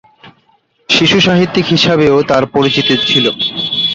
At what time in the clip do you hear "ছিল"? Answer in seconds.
3.05-3.25